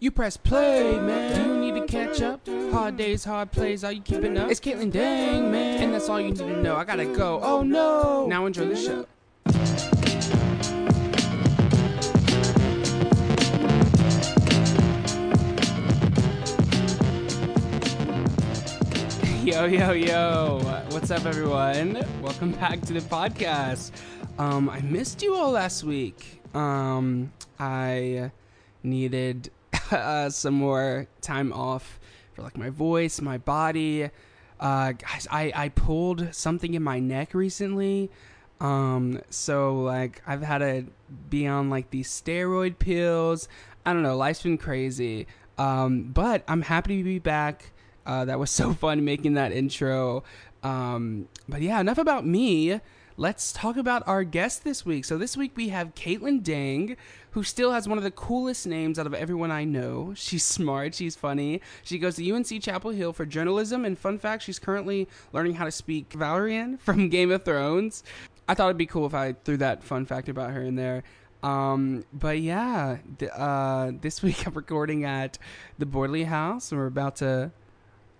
[0.00, 1.34] You press play, man.
[1.34, 2.46] Do You need to catch up.
[2.70, 3.82] Hard days, hard plays.
[3.82, 4.48] Are you keeping up?
[4.48, 5.82] It's Caitlin Dang, man.
[5.82, 6.76] And that's all you need to know.
[6.76, 7.40] I gotta go.
[7.42, 8.24] Oh no.
[8.28, 9.06] Now enjoy the show.
[19.44, 20.60] Yo, yo, yo.
[20.90, 22.06] What's up, everyone?
[22.22, 23.90] Welcome back to the podcast.
[24.38, 26.40] Um, I missed you all last week.
[26.54, 28.30] Um, I
[28.84, 29.50] needed
[29.92, 31.98] uh, some more time off
[32.32, 34.10] for like my voice, my body.
[34.60, 34.92] Uh,
[35.30, 38.10] I, I pulled something in my neck recently.
[38.60, 40.86] Um, so like I've had to
[41.30, 43.48] be on like these steroid pills.
[43.86, 45.26] I don't know, life's been crazy.
[45.58, 47.72] Um, but I'm happy to be back.
[48.06, 50.24] Uh, that was so fun making that intro.
[50.62, 52.80] Um, but yeah, enough about me.
[53.20, 55.04] Let's talk about our guest this week.
[55.04, 56.96] So this week we have Caitlin Dang,
[57.32, 60.12] who still has one of the coolest names out of everyone I know.
[60.14, 61.60] She's smart, she's funny.
[61.82, 65.64] She goes to UNC Chapel Hill for journalism, and fun fact, she's currently learning how
[65.64, 68.04] to speak Valyrian from Game of Thrones.
[68.46, 71.02] I thought it'd be cool if I threw that fun fact about her in there.
[71.42, 75.38] Um, but yeah, th- uh, this week I'm recording at
[75.76, 77.50] the Bordley House, and we're about to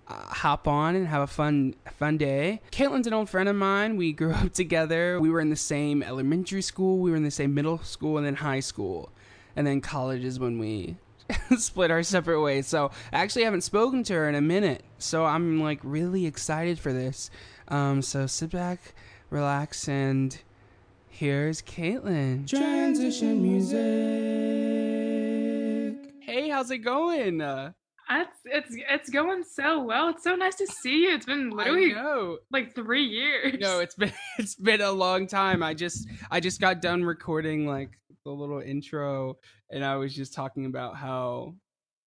[0.09, 2.61] uh, hop on and have a fun fun day.
[2.71, 3.97] Caitlin's an old friend of mine.
[3.97, 5.21] We grew up together.
[5.21, 8.27] We were in the same elementary school, we were in the same middle school, and
[8.27, 9.11] then high school,
[9.55, 10.97] and then college is when we
[11.59, 12.67] split our separate ways.
[12.67, 14.83] So I actually haven't spoken to her in a minute.
[14.99, 17.31] So I'm like really excited for this.
[17.69, 18.95] Um, so sit back,
[19.31, 20.39] relax, and
[21.09, 22.49] here's Caitlin.
[22.49, 23.79] Transition music.
[26.21, 27.41] Hey, how's it going?
[27.41, 27.73] Uh,
[28.11, 30.09] It's it's it's going so well.
[30.09, 31.15] It's so nice to see you.
[31.15, 31.95] It's been literally
[32.51, 33.57] like three years.
[33.61, 35.63] No, it's been it's been a long time.
[35.63, 37.91] I just I just got done recording like
[38.25, 39.39] the little intro
[39.71, 41.55] and I was just talking about how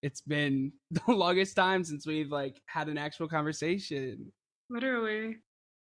[0.02, 4.32] it's been the longest time since we've like had an actual conversation.
[4.70, 5.38] literally.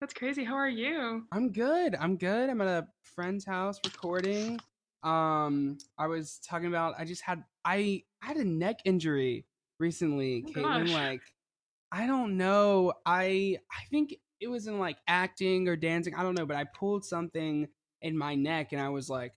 [0.02, 0.44] That's crazy.
[0.44, 1.26] How are you?
[1.32, 1.96] I'm good.
[1.96, 2.50] I'm good.
[2.50, 4.60] I'm at a friend's house recording.
[5.04, 9.46] Um I was talking about I just had I I had a neck injury
[9.82, 10.86] recently, Oh, Caitlin.
[10.86, 10.92] gosh.
[10.94, 11.22] Like
[11.92, 12.94] I don't know.
[13.06, 16.16] I I think it was in like acting or dancing.
[16.16, 17.68] I don't know, but I pulled something
[18.02, 19.34] in my neck and I was like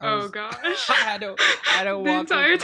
[0.00, 0.90] I Oh was- gosh.
[0.90, 2.62] I had to I had to walk with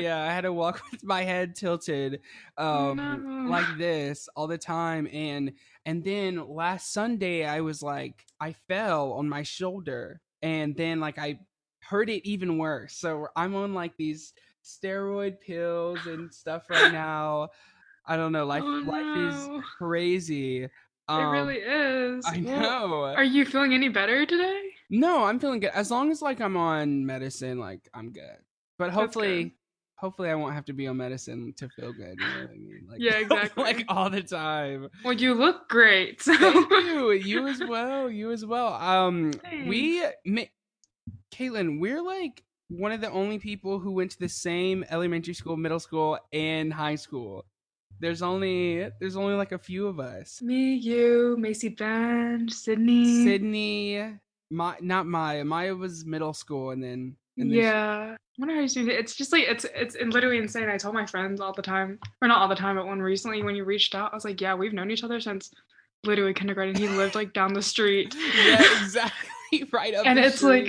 [0.00, 2.20] yeah, I had to walk with my head tilted
[2.56, 3.50] um No.
[3.50, 5.52] like this all the time and
[5.84, 11.18] and then last Sunday I was like I fell on my shoulder and then like
[11.18, 11.40] I
[11.82, 12.96] hurt it even worse.
[12.96, 14.32] So I'm on like these
[14.66, 17.48] steroid pills and stuff right now.
[18.06, 19.62] I don't know, life Oh, life is no.
[19.78, 20.64] crazy.
[20.64, 20.70] It
[21.08, 22.24] Um, really is.
[22.26, 23.04] I Well, know.
[23.04, 24.62] Are you feeling any better today?
[24.90, 25.70] No, I'm feeling good.
[25.74, 28.38] As long as like I'm on medicine, like I'm good.
[28.78, 29.52] But hopefully, good.
[29.96, 32.16] hopefully I won't have to be on medicine to feel good.
[32.18, 32.86] You know what I mean?
[32.88, 33.62] Like, Yeah, exactly.
[33.64, 34.88] like all the time.
[35.04, 36.22] Well, you look great.
[36.22, 37.10] So Thank you.
[37.12, 38.08] You as well.
[38.10, 38.74] You as well.
[38.74, 39.32] Um,
[39.66, 40.42] we, ma-
[41.32, 45.56] Caitlin, we're like one of the only people who went to the same elementary school,
[45.56, 47.44] middle school, and high school.
[48.00, 50.42] There's only there's only like a few of us.
[50.42, 53.24] Me, you, Macy Band, Sydney.
[53.24, 54.14] Sydney,
[54.50, 55.44] my not Maya.
[55.44, 58.16] Maya was middle school, and then and then she- yeah.
[58.38, 58.98] I wonder how you're doing it.
[58.98, 60.68] It's just like it's it's literally insane.
[60.68, 63.42] I told my friends all the time, or not all the time, but when recently
[63.42, 65.50] when you reached out, I was like, yeah, we've known each other since
[66.04, 66.74] literally kindergarten.
[66.74, 69.30] He lived like down the street, yeah, exactly.
[69.72, 70.68] Right up And it's like-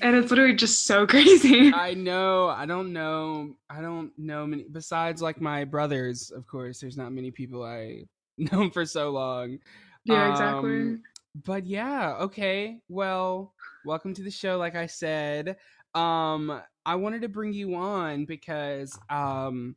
[0.00, 1.72] and it's literally just so crazy.
[1.72, 2.48] I know.
[2.48, 3.54] I don't know.
[3.70, 4.64] I don't know many.
[4.70, 6.80] Besides, like my brothers, of course.
[6.80, 8.04] There's not many people I
[8.38, 9.58] known for so long.
[10.04, 10.70] yeah, exactly.
[10.80, 11.02] Um,
[11.44, 12.80] But yeah, okay.
[12.88, 13.52] Well,
[13.84, 14.56] welcome to the show.
[14.56, 15.56] Like I said,
[15.94, 19.76] um, I wanted to bring you on because, um,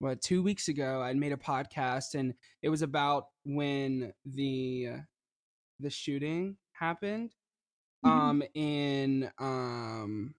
[0.00, 4.88] what two weeks ago I made a podcast and it was about when the
[5.80, 7.30] the shooting happened.
[8.06, 10.34] Um in um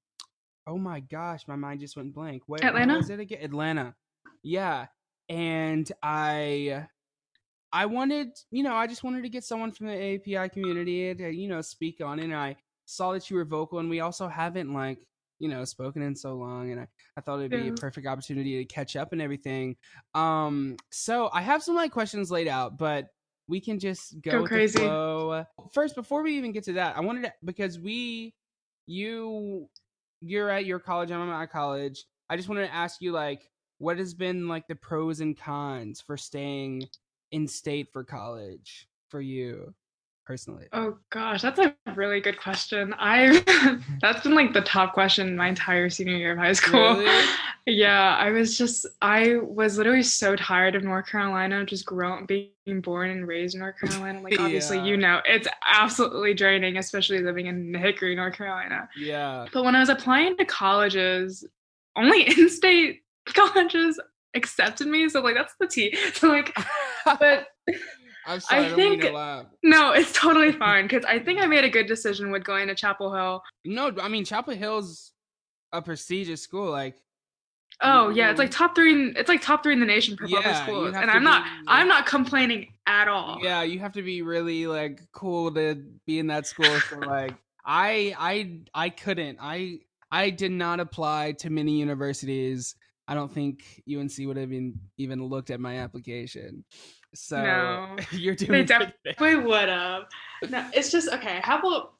[0.66, 2.44] oh my gosh my mind just went blank.
[2.47, 2.97] Where, where Atlanta?
[2.97, 3.39] was it again?
[3.41, 3.95] Atlanta.
[4.44, 4.87] Yeah
[5.29, 6.85] and i
[7.73, 11.29] i wanted you know i just wanted to get someone from the api community to
[11.35, 12.55] you know speak on it and i
[12.85, 14.99] saw that you were vocal and we also haven't like
[15.40, 16.87] you know spoken in so long and i,
[17.17, 17.72] I thought it'd be Yeah.
[17.72, 19.75] a perfect opportunity to catch up and everything.
[20.16, 23.08] Um so i have some like questions laid out but
[23.47, 24.79] we can just go, Go crazy.
[25.73, 28.34] First, before we even get to that, I wanted to because we,
[28.85, 29.70] you,
[30.22, 32.05] you're at your college, I'm at my college.
[32.29, 33.49] I just wanted to ask you like,
[33.79, 36.84] what has been like the pros and cons for staying
[37.32, 39.73] in state for college for you?
[40.28, 40.66] Personally?
[40.74, 42.94] Oh gosh, that's a really good question.
[43.00, 43.41] I
[44.02, 46.97] that's been like the top question my entire senior year of high school.
[46.97, 47.26] Really?
[47.70, 52.79] Yeah, I was just I was literally so tired of North Carolina, just growing being
[52.82, 54.22] born and raised in North Carolina.
[54.22, 54.84] Like obviously Yeah.
[54.85, 58.88] you know, it's absolutely draining, especially living in Hickory, North Carolina.
[58.96, 59.47] Yeah.
[59.52, 61.46] But when I was applying to colleges,
[61.97, 64.00] only in-state colleges
[64.34, 65.09] accepted me.
[65.09, 65.94] So like that's the T.
[66.14, 66.56] So like
[67.06, 67.47] but
[68.28, 71.41] I'm sorry, I, I don't mean to think- no, it's totally fine because I think
[71.41, 73.41] I made a good decision with going to Chapel Hill.
[73.66, 75.14] No, I mean Chapel Hill's
[75.72, 76.70] a prestigious school.
[76.72, 76.96] Like,
[77.82, 78.91] Oh yeah, it's like top three.
[78.91, 81.24] In, it's like top three in the nation for public Yeah, you schools, and I'm
[81.24, 81.44] not.
[81.44, 83.40] be- I'm not complaining at all.
[83.44, 85.76] yeah, you have to be really like cool to
[86.08, 86.79] be in that school.
[86.90, 87.35] So like,
[87.66, 89.38] I, I, I couldn't.
[89.41, 89.79] I,
[90.12, 92.76] I did not apply to many universities.
[93.09, 96.64] I don't think UNC would have even even looked at my application.
[97.13, 97.95] So No.
[98.11, 98.93] you're doing there.
[99.05, 100.03] definitely would have.
[100.49, 101.39] No, it's just okay.
[101.43, 101.93] How about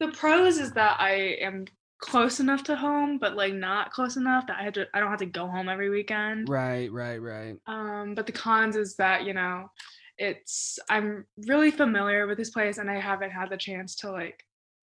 [0.00, 1.66] the pros is that I am
[1.98, 4.86] close enough to home, but like not close enough that I had to.
[4.94, 6.48] I don't have to go home every weekend.
[6.48, 7.56] Right, right, right.
[7.66, 9.70] Um, but the cons is that you know,
[10.18, 14.44] it's I'm really familiar with this place, and I haven't had the chance to like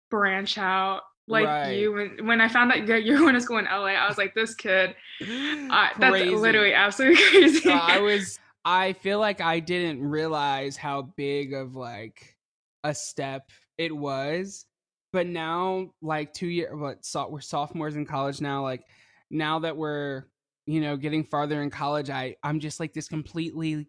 [0.10, 1.72] branch out like Right.
[1.72, 1.94] you.
[1.94, 4.18] When when I found that you you were going to school in LA, I was
[4.18, 7.60] like, this kid, I, that's literally absolutely crazy.
[7.62, 8.40] So I was
[8.70, 12.36] I feel like I didn't realize how big of like
[12.84, 14.66] a step it was.
[15.14, 18.84] But now like 2 year what so, we're sophomores in college now like
[19.32, 20.26] now that we're
[20.66, 23.88] you know getting farther in college I I'm just like this completely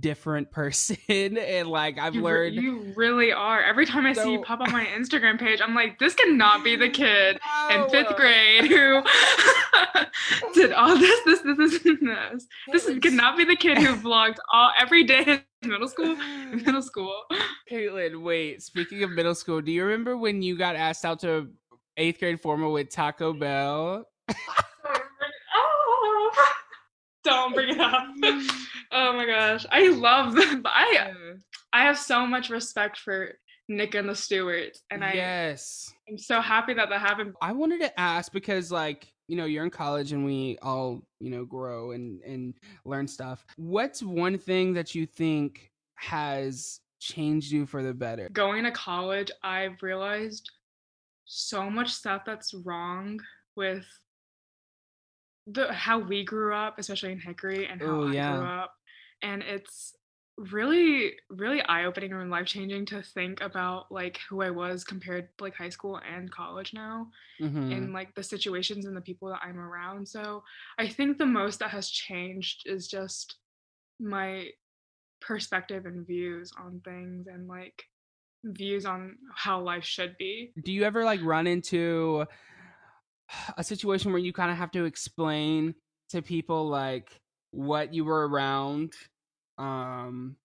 [0.00, 3.62] different person and like I've You, learned you really are.
[3.62, 6.62] Every time I see you So- pop on my Instagram page, I'm like, this cannot
[6.64, 7.38] be the kid
[7.70, 9.02] in fifth uh, grade who
[10.54, 12.46] did all this, this, this, this, and this.
[12.72, 15.88] This is- Caitlin, could not be the kid who vlogged all every day in middle
[15.88, 16.16] school.
[16.52, 17.22] In middle school.
[17.70, 18.62] Caitlin, wait.
[18.62, 21.48] Speaking of middle school, do you remember when you got asked out to
[21.96, 24.06] eighth grade formal with Taco Bell?
[27.26, 28.04] Don't bring it up.
[28.92, 30.62] Oh my gosh, I love them.
[30.64, 31.12] I
[31.72, 33.32] I have so much respect for
[33.68, 35.92] Nick and the Stewarts, and I yes.
[36.08, 37.34] I'm so happy that that happened.
[37.42, 41.30] I wanted to ask because, like, you know, you're in college and we all, you
[41.30, 43.44] know, grow and and learn stuff.
[43.56, 48.28] What's one thing that you think has changed you for the better?
[48.32, 50.48] Going to college, I've realized
[51.24, 53.18] so much stuff that's wrong
[53.56, 53.84] with
[55.46, 58.36] the how we grew up, especially in Hickory, and how Ooh, I yeah.
[58.38, 58.74] grew up,
[59.22, 59.94] and it's
[60.38, 65.54] really really eye-opening and life-changing to think about like who I was compared to like
[65.54, 67.08] high school and college now.
[67.40, 67.72] Mhm.
[67.72, 70.08] in like the situations and the people that I'm around.
[70.08, 70.42] So
[70.78, 73.36] I think the most that has changed is just
[74.00, 74.50] my
[75.20, 77.82] perspective and views on things and like
[78.44, 80.54] views on how life should be.
[80.62, 82.26] Do you ever like run into
[83.56, 85.74] a situation where you kind of have to explain
[86.10, 87.20] to people like
[87.50, 88.92] what you were around?
[89.58, 90.36] Um,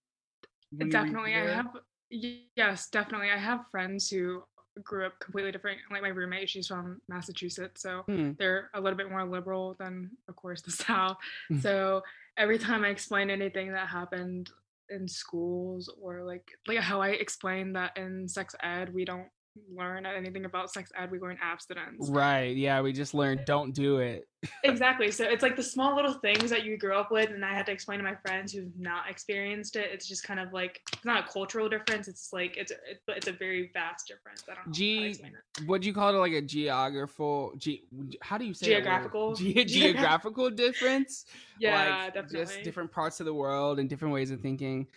[0.72, 1.68] when you were definitely, I have
[2.10, 3.30] yes, definitely.
[3.30, 4.44] I have friends who
[4.84, 5.80] grew up completely different.
[5.92, 8.32] Like my roommate, she's from Massachusetts, so Hmm.
[8.40, 11.18] they're a little bit more liberal than, of course, the South.
[11.52, 11.62] Mm.
[11.62, 12.02] so
[12.38, 14.50] every time I explain anything that happened
[14.90, 19.28] in schools or like like how I explain that in sex ed we don't
[19.76, 22.56] learn anything about sex ed we learn abstinence Right.
[22.56, 24.28] Yeah, we just learned don't do it.
[24.64, 27.54] exactly so it's like the small little things that you grew up with and i
[27.54, 30.82] had to explain to my friends who've not experienced it it's just kind of like
[30.94, 34.56] it's not a cultural difference it's like it's it's, it's a very vast difference i
[34.56, 35.22] don't know G-
[35.68, 36.18] What do you call it?
[36.18, 37.54] Like a geographical?
[37.58, 37.84] Ge-
[38.22, 38.68] how do you say?
[38.68, 39.36] Geographical?
[39.36, 41.26] Ge- geographical difference?
[41.60, 44.88] yeah like, definitely Just different parts of the world and different ways of thinking.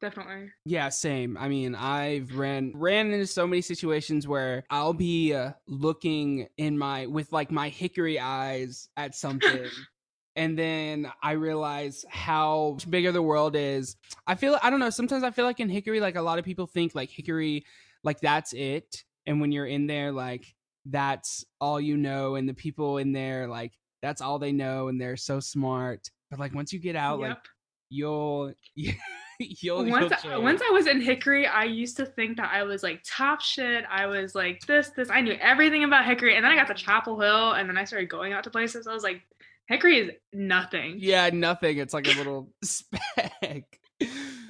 [0.00, 1.36] Definitely Yeah, same.
[1.36, 6.78] I mean, I've ran ran into so many situations where I'll be uh, looking in
[6.78, 9.68] my with like my hickory eyes at something.
[10.34, 13.96] And then I realize how bigger the world is.
[14.26, 14.90] I feel I don't know.
[14.90, 17.64] Sometimes I feel like in Hickory, like a lot of people think like Hickory,
[18.02, 19.04] like that's it.
[19.26, 20.54] And when you're in there, like
[20.86, 25.00] that's all you know, and the people in there, like that's all they know, and
[25.00, 26.08] they're so smart.
[26.30, 27.36] But like once you get out, like
[27.90, 28.54] you'll
[29.60, 32.62] you'll, once, you'll I, once I was in Hickory, I used to think that I
[32.62, 33.84] was like top shit.
[33.90, 35.10] I was like this, this.
[35.10, 37.84] I knew everything about Hickory, and then I got to Chapel Hill, and then I
[37.84, 38.86] started going out to places.
[38.86, 39.22] I was like,
[39.66, 40.96] Hickory is nothing.
[40.98, 41.78] Yeah, nothing.
[41.78, 43.78] It's like a little speck.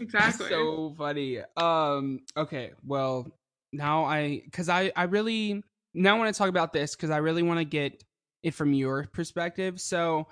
[0.01, 0.49] Exactly.
[0.49, 1.41] so funny.
[1.57, 2.21] Um.
[2.37, 2.73] Okay.
[2.85, 3.31] Well,
[3.73, 5.63] now I, cause I, I really
[5.95, 8.03] now want to talk about this because I really want to get
[8.43, 9.81] it from your perspective.
[9.81, 10.29] So,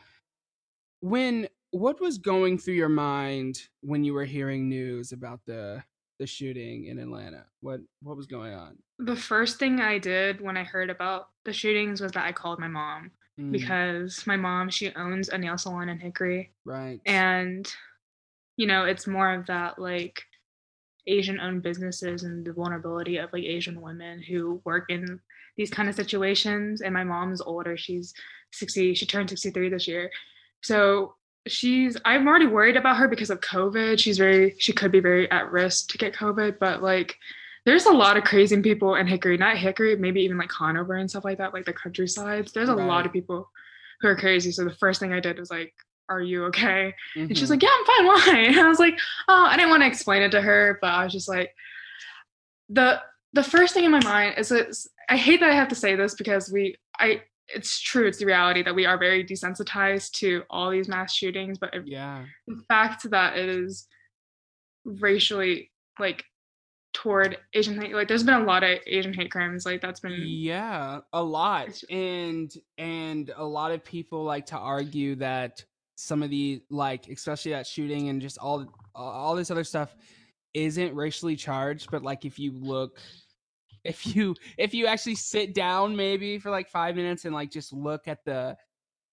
[1.00, 5.82] when what was going through your mind when you were hearing news about the
[6.18, 7.44] the shooting in Atlanta?
[7.60, 8.76] What what was going on?
[8.98, 12.58] The first thing I did when I heard about the shootings was that I called
[12.58, 17.00] my mom Mm, because my mom she owns a nail salon in Hickory right.
[17.06, 17.72] and
[18.56, 20.20] you know it's more of that like
[21.06, 25.20] asian owned businesses and the vulnerability of like asian women who work in
[25.56, 28.12] these kind of situations and my mom's older she's
[28.52, 30.10] 60 she turned 63 this year
[30.62, 31.14] so
[31.47, 35.30] she's i'm already worried about her because of covid she's very she could be very
[35.30, 37.16] at risk to get covid but like
[37.66, 41.09] there's a lot of crazy people in hickory not hickory maybe even like conover and
[41.11, 43.50] stuff like that like the countrysides there's a lot of people
[44.00, 45.73] who are crazy so the first thing i did was like
[46.11, 47.50] are you okay and she's Mhm.
[47.52, 48.06] like, Yeah, I'm fine.
[48.35, 48.44] Why?
[48.49, 51.04] And I was like, Oh, I didn't want to explain it to her, but I
[51.04, 51.54] was just like,
[52.68, 53.00] the
[53.32, 54.76] the first thing in my mind is that
[55.09, 57.23] I hate that I have to say this because we I
[57.54, 61.59] it's true, it's the reality that we are very desensitized to all these mass shootings,
[61.59, 62.25] but yeah.
[62.47, 63.87] the fact that it is
[64.85, 66.25] racially like
[66.92, 70.16] toward Asian hate, like there's been a lot of Asian hate crimes, like that's been
[70.25, 71.83] Yeah, a lot.
[71.90, 75.64] And and a lot of people like to argue that
[75.97, 79.95] some of the like especially that shooting and just all all this other stuff
[80.54, 82.99] isn't racially charged, but like if you look
[83.84, 87.72] if you if you actually sit down maybe for like 5 minutes and like just
[87.72, 88.56] look at the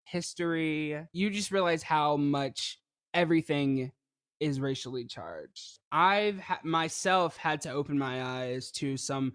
[0.03, 2.79] history, you just realize how much
[3.13, 3.91] everything
[4.39, 5.79] is racially charged.
[5.91, 9.33] I've ha- myself had to open my eyes to some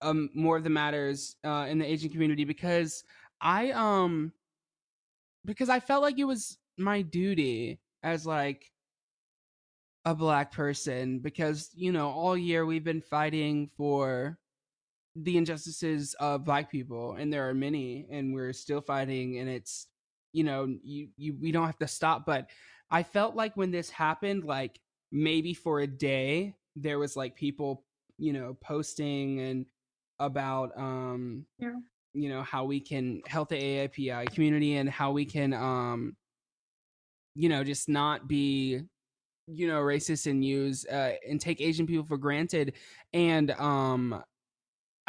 [0.00, 3.04] um more of the matters uh in the Asian community because
[3.40, 4.32] I um
[5.44, 8.72] because I felt like it was my duty as like
[10.04, 14.38] a black person because you know all year we've been fighting for
[15.16, 19.88] the injustices of black people and there are many and we're still fighting and it's
[20.32, 22.48] you know you, you we don't have to stop but
[22.90, 27.84] i felt like when this happened like maybe for a day there was like people
[28.16, 29.66] you know posting and
[30.18, 31.74] about um Yeah.
[32.14, 36.16] you know how we can help the AIPI community and how we can um
[37.34, 38.80] you know just not be
[39.46, 42.74] you know racist and use uh, and take asian people for granted
[43.12, 44.22] and um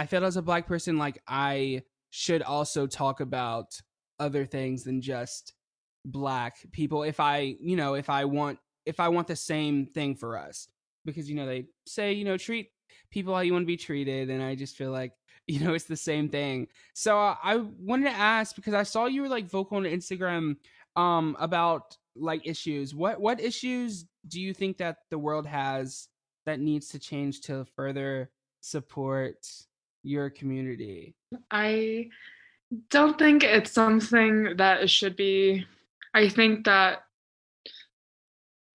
[0.03, 3.67] i felt as a black person like i should also talk about
[4.19, 5.53] other things than just
[6.05, 10.15] black people if i you know if i want if i want the same thing
[10.15, 10.67] for us.
[11.05, 12.69] Because you know they say you know treat
[13.11, 15.13] people how you want to be treated and i just feel like
[15.47, 16.67] you know it's the same thing.
[16.93, 20.57] So uh, i wanted to ask because i saw you were like vocal on instagram
[20.95, 22.93] um about like issues.
[22.93, 26.07] What what issues do you think that the world has
[26.45, 28.29] that needs to change to further
[28.61, 29.45] support
[30.03, 31.15] your community
[31.49, 32.09] I
[32.89, 35.65] don't think it's something that it should be.
[36.13, 37.03] I think that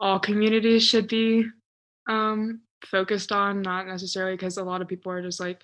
[0.01, 1.47] all communities should be
[2.09, 5.61] um, focused on, not necessarily because a lot of people are just like,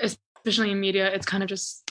[0.00, 1.90] especially in media, it's kind of just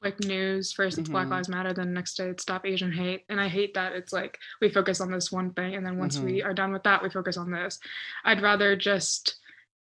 [0.00, 0.72] quick news.
[0.72, 1.30] First, it's Black Mhm.
[1.30, 3.24] Lives Matter, then next day, it's Stop Asian Hate.
[3.28, 6.18] And I hate that it's like we focus on this one thing, and then once
[6.26, 7.78] we are done with that, we focus on this.
[8.24, 9.36] I'd rather just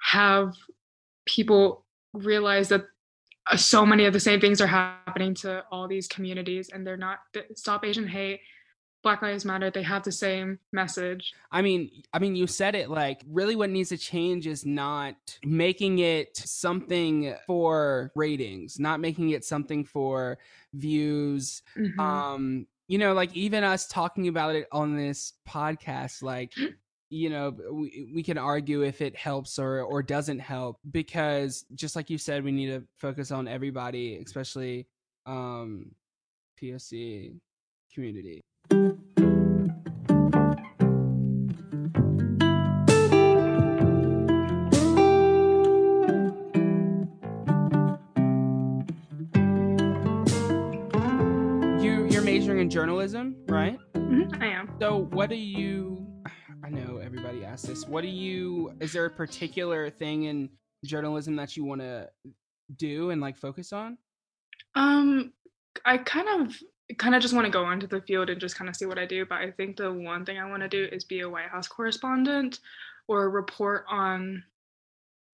[0.02, 0.54] have
[1.26, 2.86] people realize that
[3.52, 6.96] uh, so many of the same things are happening to all these communities and they're
[6.98, 7.20] not
[7.56, 8.40] stop asian hate
[9.02, 12.90] black lives matter they have the same message I mean, I mean, you said it
[12.90, 15.16] like really what needs to change is not
[15.46, 20.40] making it something for ratings, not making it something for
[20.74, 21.62] views.
[21.78, 22.00] Mhm.
[22.00, 26.54] Um, you know, like even us talking about it on this podcast, like,
[27.14, 31.96] you know, we, we can argue if it helps or or doesn't help because just
[31.96, 34.88] like you said, we need to focus on everybody, especially
[35.28, 35.92] um
[36.60, 37.36] POC
[37.94, 38.42] community.
[51.80, 53.78] You you're majoring in journalism, right?
[53.94, 56.13] Mhm, i am So what do you
[56.64, 57.88] I know everybody asks this.
[57.88, 60.50] What do you is there a particular thing in
[60.86, 62.10] journalism that you want to
[62.78, 63.98] do and like focus on?
[64.76, 65.32] um
[65.86, 66.56] i kind of
[66.98, 68.98] kind of just want to go into the field and just kind of see what
[68.98, 71.30] i do but i think the one thing i want to do is be a
[71.30, 72.60] white house correspondent
[73.08, 74.44] or report on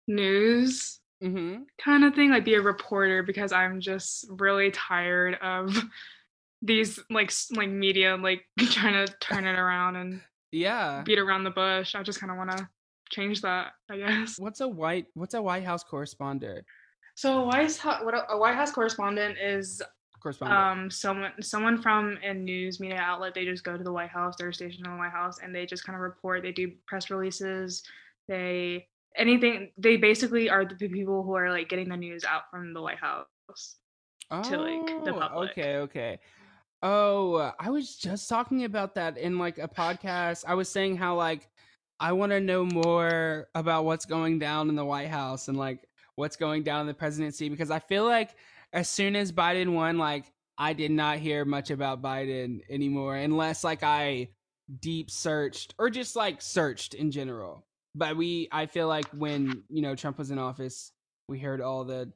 [0.07, 1.65] news Mhm.
[1.81, 5.73] kind of thing like be a reporter because i'm just really tired of
[6.61, 11.03] these like like media like trying to turn it around and Yeah.
[11.05, 12.67] beat around the bush i just kind of want to
[13.11, 16.65] change that i guess What's a white what's a White House correspondent?
[17.15, 19.81] so a white house what a, a white house correspondent is
[20.21, 20.59] Correspondent.
[20.59, 24.35] um someone someone from a news media outlet they just go to the white house
[24.37, 27.09] they're stationed in the white house and they just kind of report they do press
[27.09, 27.83] releases
[28.27, 32.73] they anything they basically are the people who are like getting the news out from
[32.73, 33.25] the White House
[34.31, 35.51] oh, to like the public.
[35.51, 36.19] Okay, okay.
[36.81, 40.45] Oh, I was just talking about that in like a podcast.
[40.47, 41.49] I was saying how like
[41.99, 45.87] I want to know more about what's going down in the White House and like
[46.15, 48.31] what's going down in the presidency because I feel like
[48.71, 53.63] as soon as Biden won, like I did not hear much about Biden anymore unless
[53.63, 54.29] like I
[54.81, 57.65] deep searched or just like searched in general.
[57.95, 60.91] But we, I feel like when you know Trump was in office,
[61.27, 62.11] we heard all the.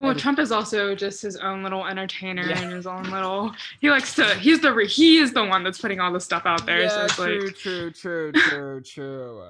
[0.00, 2.58] Well, Trump is also just his own little entertainer yeah.
[2.58, 3.52] and his own little.
[3.80, 4.34] He likes to.
[4.36, 6.82] He's the he is the one that's putting all the stuff out there.
[6.82, 7.56] Yeah, so true, like...
[7.56, 9.42] true, true, true, true.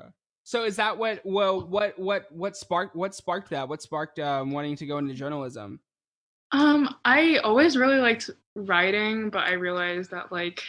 [0.43, 1.21] So is that what?
[1.25, 2.97] Well, what, what, what sparked?
[2.97, 3.69] What sparked that?
[3.69, 5.79] What sparked um, wanting to go into journalism?
[6.51, 10.65] Um, I always really liked writing, but I realized that like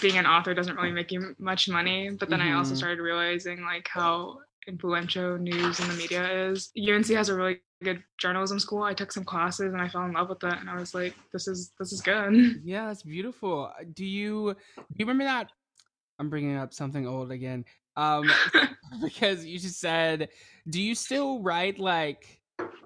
[0.00, 2.08] being an author doesn't really make you much money.
[2.08, 2.54] But then mm-hmm.
[2.54, 2.78] I also mm-hmm.
[2.78, 6.70] started realizing like how influential news in the media is.
[6.76, 8.82] UNC has a really good journalism school.
[8.82, 11.14] I took some classes and I fell in love with it and I was like,
[11.32, 12.60] this is this is good.
[12.64, 13.72] Yeah, that's beautiful.
[13.78, 15.50] Uh, do you do you remember that
[16.18, 17.64] I'm bringing up something old again.
[17.96, 18.30] Um
[19.02, 20.28] because you just said
[20.68, 22.40] do you still write like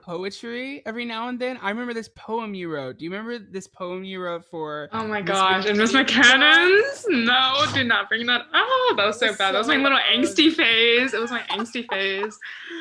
[0.09, 1.59] poetry every now and then.
[1.61, 2.97] I remember this poem you wrote.
[2.97, 4.89] Do you remember this poem you wrote for?
[4.93, 5.29] Oh my Ms.
[5.29, 7.05] gosh, and Miss McCannon's?
[7.11, 8.47] No, do not bring that.
[8.55, 9.55] Oh, that was so bad.
[9.55, 11.13] that was my little angsty phase.
[11.13, 12.39] It was my angsty phase.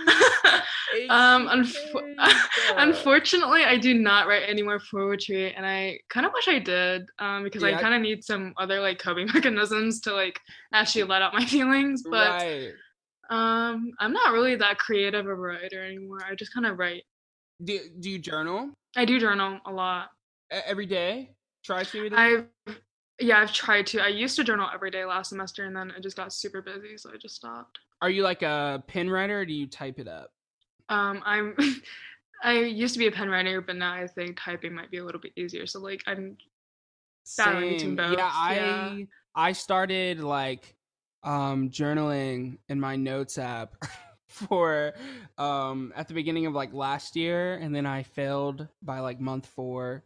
[1.10, 2.16] um, unf-
[2.78, 7.10] unfortunately, I do not write any more poetry, and I kind of wish I did,
[7.20, 7.78] um, because yeah.
[7.78, 10.40] I kind of need some other like coping mechanisms to like
[10.72, 12.04] actually let out my feelings.
[12.10, 12.72] But right.
[13.30, 16.20] Um, I'm not really that creative of a writer anymore.
[16.26, 17.04] I just kind of write.
[17.64, 18.72] Do Do you journal?
[18.96, 20.10] I do journal a lot.
[20.52, 21.32] every day.
[21.64, 22.10] Try to.
[22.14, 22.46] I've,
[23.20, 24.00] yeah, I've tried to.
[24.00, 26.98] I used to journal every day last semester, and then I just got super busy,
[26.98, 27.80] so I just stopped.
[28.02, 30.32] Are you like a pen writer, or do you type it up?
[30.90, 31.56] Um, I'm.
[32.44, 35.04] I used to be a pen writer, but now I think typing might be a
[35.04, 35.66] little bit easier.
[35.66, 36.38] So like I'm
[37.36, 38.18] battling between both.
[38.18, 39.06] Yeah, I yeah.
[39.36, 40.76] I started like
[41.24, 43.76] um, journaling in my notes app
[44.28, 44.94] for
[45.38, 49.46] um, at the beginning of like last year, and then I failed by like month
[49.46, 50.04] four,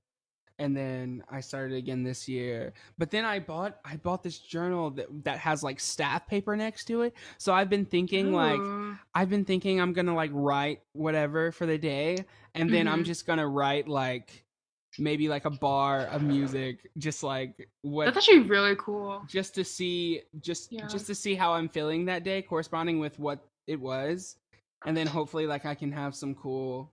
[0.59, 2.73] and then I started again this year.
[2.97, 6.85] But then I bought I bought this journal that that has like staff paper next
[6.85, 7.13] to it.
[7.37, 8.37] So I've been thinking Ooh.
[8.37, 12.17] like I've been thinking I'm gonna like write whatever for the day,
[12.53, 12.93] and then mm-hmm.
[12.93, 14.45] I'm just gonna write like
[14.99, 19.63] maybe like a bar of music just like what that's actually really cool just to
[19.63, 20.85] see just yeah.
[20.87, 24.35] just to see how i'm feeling that day corresponding with what it was
[24.85, 26.91] and then hopefully like i can have some cool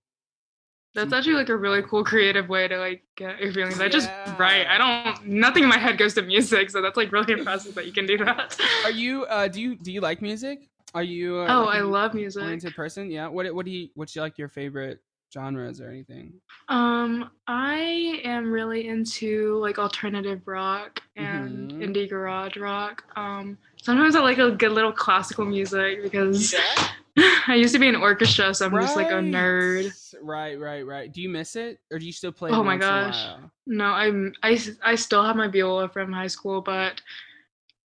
[0.94, 3.78] that's actually like a really cool creative way to like get your feelings.
[3.78, 3.88] I yeah.
[3.90, 4.66] just write.
[4.66, 5.26] I don't.
[5.26, 8.06] Nothing in my head goes to music, so that's like really impressive that you can
[8.06, 8.58] do that.
[8.84, 9.24] Are you?
[9.26, 10.68] uh Do you do you like music?
[10.94, 11.40] Are you?
[11.40, 12.42] Uh, oh, I love music.
[12.42, 13.28] Oriented person, yeah.
[13.28, 13.88] What what do you?
[13.94, 15.00] What's like your favorite
[15.32, 16.34] genres or anything?
[16.68, 21.82] Um, I am really into like alternative rock and mm-hmm.
[21.82, 23.04] indie garage rock.
[23.16, 26.88] Um, sometimes I like a good little classical music because yeah.
[27.48, 28.82] I used to be in orchestra, so I'm right.
[28.82, 29.92] just like a nerd.
[30.22, 31.12] Right, right, right.
[31.12, 32.50] Do you miss it, or do you still play?
[32.50, 33.26] Oh my gosh,
[33.66, 37.00] no, I'm I I still have my viola from high school, but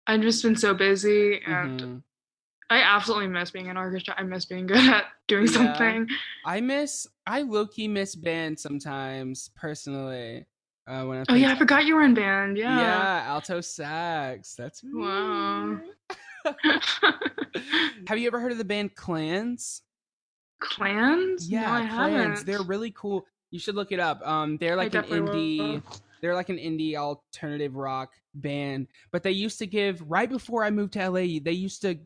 [0.07, 1.79] I've just been so busy and.
[1.79, 1.97] Mm-hmm
[2.69, 4.15] I absolutely miss being in orchestra.
[4.17, 5.51] I miss being good at doing yeah.
[5.51, 6.07] something.
[6.43, 10.45] I miss I low key miss band sometimes personally.
[10.85, 12.57] Uh, when I oh yeah, I forgot you were in band.
[12.57, 12.77] Yeah.
[12.77, 14.55] Yeah, alto sax.
[14.55, 14.91] That's me.
[14.93, 15.79] wow.
[18.07, 19.81] Have you ever heard of the band Clans?
[20.59, 21.49] Clans?
[21.49, 21.91] Yeah, no, I Clans.
[21.91, 22.45] Haven't.
[22.45, 23.25] They're really cool.
[23.51, 24.25] You should look it up.
[24.27, 25.59] Um, they're like an indie.
[25.59, 25.83] Will.
[26.21, 28.87] They're like an indie alternative rock band.
[29.11, 31.39] But they used to give right before I moved to LA.
[31.43, 31.97] They used to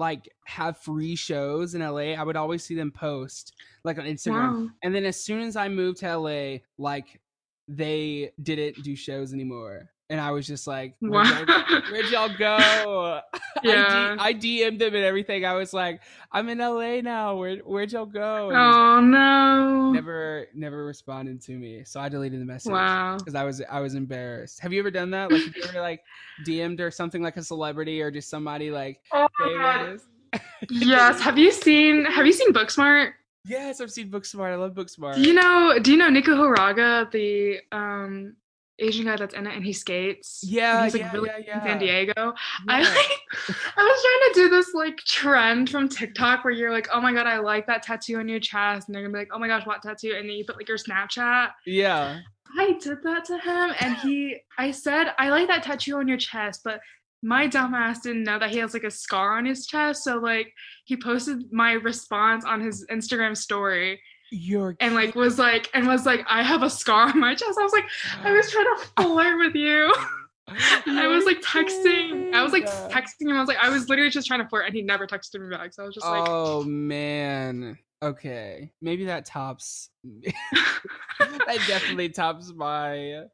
[0.00, 4.62] like have free shows in LA, I would always see them post like on Instagram.
[4.62, 4.68] Wow.
[4.82, 7.20] And then as soon as I moved to LA, like
[7.68, 9.90] they didn't do shows anymore.
[10.10, 13.20] And I was just like, where'd, y'all, where'd y'all go?
[13.62, 14.16] Yeah.
[14.18, 15.44] I, D- I DM'd them and everything.
[15.44, 16.00] I was like,
[16.32, 17.36] I'm in LA now.
[17.36, 18.48] Where, where'd y'all go?
[18.48, 19.92] And oh like, no.
[19.92, 21.82] Never, never responded to me.
[21.84, 22.72] So I deleted the message.
[22.72, 23.18] Wow.
[23.18, 24.60] Because I was, I was embarrassed.
[24.60, 25.30] Have you ever done that?
[25.30, 26.02] Like, have you ever like
[26.46, 30.04] DM'd or something like a celebrity or just somebody like oh, famous?
[30.70, 31.20] yes.
[31.20, 33.12] Have you seen, have you seen Booksmart?
[33.44, 34.52] Yes, I've seen Booksmart.
[34.52, 35.16] I love Booksmart.
[35.16, 35.78] Do you know?
[35.80, 38.36] Do you know Nico Hiraga, the um
[38.80, 40.40] Asian guy that's in it and he skates.
[40.42, 41.58] Yeah, he's like yeah, really yeah, yeah.
[41.58, 42.34] in San Diego.
[42.68, 43.20] I like
[43.76, 47.12] I was trying to do this like trend from TikTok where you're like, oh my
[47.12, 49.48] god, I like that tattoo on your chest, and they're gonna be like, oh my
[49.48, 50.14] gosh, what tattoo?
[50.16, 51.50] And then you put like your Snapchat.
[51.66, 52.20] Yeah.
[52.58, 56.16] I did that to him, and he, I said, I like that tattoo on your
[56.16, 56.80] chest, but
[57.22, 60.04] my dumbass didn't know that he has like a scar on his chest.
[60.04, 60.52] So like
[60.84, 66.06] he posted my response on his Instagram story You're and like was like and was
[66.06, 67.58] like, I have a scar on my chest.
[67.58, 67.86] I was like,
[68.22, 69.92] I was trying to flirt with you.
[70.48, 72.32] I was like texting.
[72.32, 73.36] I was like texting him.
[73.36, 75.56] I was like, I was literally just trying to flirt, and he never texted me
[75.56, 75.72] back.
[75.72, 77.78] So I was just like, oh man.
[78.02, 79.90] Okay, maybe that tops.
[80.04, 83.24] that definitely tops my.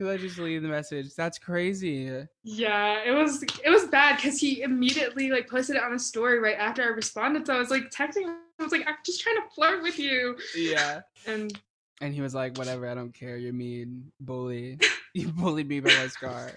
[0.00, 1.14] Cause I just leave the message.
[1.16, 2.10] That's crazy.
[2.44, 6.38] yeah, it was it was bad because he immediately like posted it on a story
[6.38, 7.46] right after I responded.
[7.46, 8.34] So I was like texting.
[8.58, 10.36] I was like, I'm just trying to flirt with you.
[10.56, 11.00] Yeah.
[11.26, 11.52] And
[12.00, 13.36] And he was like, "Whatever, I don't care.
[13.36, 14.78] You're mean, bully.
[15.14, 16.50] You bullied me by my scar."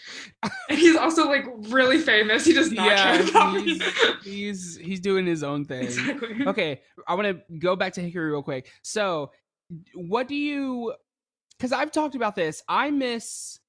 [0.70, 2.44] and he's also like really famous.
[2.44, 3.62] He does not yeah, care about me.
[3.64, 3.84] he's,
[4.26, 5.84] he's he's doing his own thing.
[5.84, 6.46] exactly.
[6.46, 9.32] okay i want to go back to hickory real quick so
[9.96, 10.94] what do you
[11.58, 13.60] because i've talked about this i miss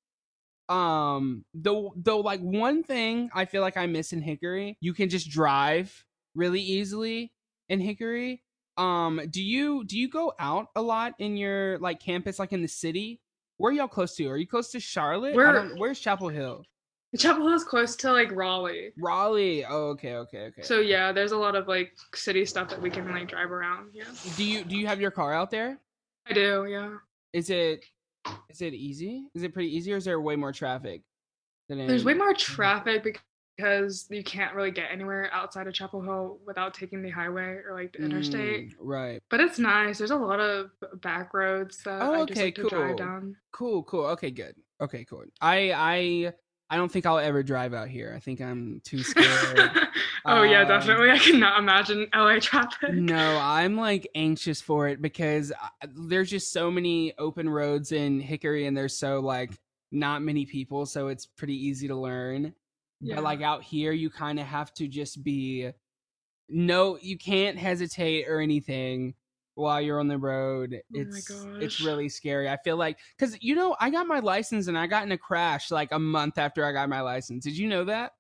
[0.68, 5.08] um the the like one thing i feel like i miss in hickory you can
[5.08, 7.32] just drive really easily
[7.70, 8.42] in hickory
[8.76, 12.60] um do you do you go out a lot in your like campus like in
[12.60, 13.20] the city
[13.56, 16.64] where are y'all close to are you close to charlotte I where's chapel hill
[17.18, 18.92] Chapel Hill is close to like Raleigh.
[18.96, 22.80] raleigh oh okay okay okay So yeah, there's a lot of like city stuff that
[22.80, 23.88] we can like drive around.
[23.92, 24.04] Yeah,
[24.36, 25.80] do you do you have your car out there
[26.28, 26.66] I do.
[26.68, 26.98] Yeah,
[27.32, 27.84] Is it
[28.48, 29.26] is it easy?
[29.34, 31.02] Is it pretty easy or is there way more traffic?
[31.68, 33.20] Than there's way more traffic
[33.60, 37.72] because you can't really get anywhere outside of Chapel Hill without taking the highway or
[37.74, 38.70] like the interstate.
[38.70, 39.22] Mm, right.
[39.28, 39.98] But it's nice.
[39.98, 40.70] There's a lot of
[41.02, 42.96] back roads that Oh, I just okay, like to drive cool.
[42.96, 43.36] down.
[43.52, 44.04] Cool, cool.
[44.06, 44.54] Okay, good.
[44.80, 45.24] Okay, cool.
[45.40, 46.32] I I
[46.70, 48.12] I don't think I'll ever drive out here.
[48.16, 49.70] I think I'm too scared.
[50.24, 51.10] oh yeah, Um, definitely.
[51.10, 52.94] I cannot imagine LA traffic.
[52.94, 58.20] no, I'm like anxious for it because I- there's just so many open roads in
[58.20, 59.50] Hickory and there's so like
[59.92, 62.54] not many people, so it's pretty easy to learn.
[63.00, 63.16] Yeah.
[63.16, 65.70] But like out here, you kind of have to just be
[66.48, 69.14] no, you can't hesitate or anything
[69.54, 70.74] while you're on the road.
[70.74, 72.48] Oh It's it's really scary.
[72.48, 75.18] I feel like because you know I got my license and I got in a
[75.18, 77.44] crash like a month after I got my license.
[77.44, 78.12] Did you know that?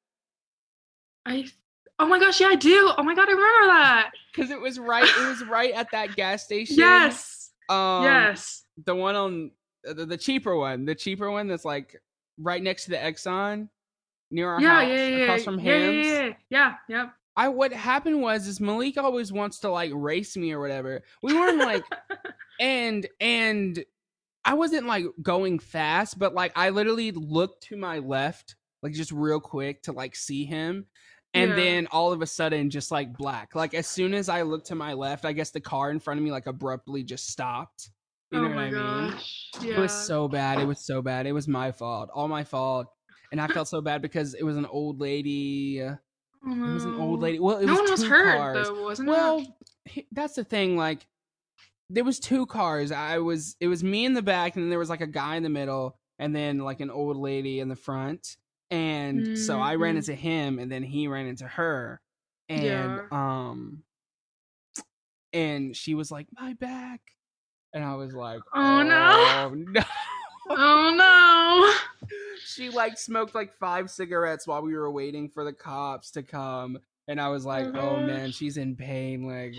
[1.26, 1.46] I.
[1.98, 2.92] Oh my gosh, yeah, I do.
[2.96, 4.12] Oh my god, I remember that.
[4.32, 5.04] Because it was right.
[5.04, 6.76] It was right at that gas station.
[6.78, 7.50] Yes.
[7.68, 8.64] Um, yes.
[8.86, 9.50] The one on
[9.84, 10.86] the, the cheaper one.
[10.86, 12.00] The cheaper one that's like
[12.38, 13.68] right next to the Exxon
[14.30, 15.44] near our Yeah, house, yeah, yeah, across yeah.
[15.44, 16.22] from yeah, Hams.
[16.22, 17.14] yeah, yeah, yeah, yep.
[17.36, 21.02] I what happened was is Malik always wants to like race me or whatever.
[21.22, 21.84] We weren't like
[22.60, 23.84] and and
[24.44, 29.12] I wasn't like going fast, but like I literally looked to my left, like just
[29.12, 30.86] real quick to like see him.
[31.34, 31.56] And Yeah.
[31.56, 33.54] then all of a sudden just like black.
[33.54, 36.18] Like as soon as I looked to my left, I guess the car in front
[36.18, 37.90] of me like abruptly just stopped.
[38.32, 39.12] You oh know oh what my I mean?
[39.12, 39.50] gosh.
[39.60, 39.74] Yeah.
[39.74, 40.58] It was so bad.
[40.60, 41.26] It was so bad.
[41.26, 42.10] It was my fault.
[42.14, 42.88] All my fault.
[43.32, 45.82] And I felt so bad because it was an old lady.
[45.82, 45.96] uh,
[46.44, 47.38] Oh, It was an old lady.
[47.38, 48.66] Well, it no was one was two hurt cars.
[48.68, 49.90] though, wasn't Well, it?
[49.90, 50.76] he- that's the thing.
[50.76, 51.06] Like,
[51.90, 52.90] there was two cars.
[52.92, 53.56] I was.
[53.60, 55.48] It was me in the back, and then there was like a guy in the
[55.50, 58.36] middle, and then like an old lady in the front.
[58.70, 59.98] And so I ran Mhm.
[59.98, 62.00] into him, and then he ran into her,
[62.48, 63.02] and Yeah.
[63.10, 63.82] um,
[65.32, 67.00] and she was like, "My back,"
[67.72, 69.52] and I was like, Oh, no.
[69.54, 69.82] no!"
[70.52, 72.08] Oh no.
[72.46, 76.78] she like smoked like five cigarettes while we were waiting for the cops to come
[77.08, 79.54] and i was like oh, Oh man she's in pain like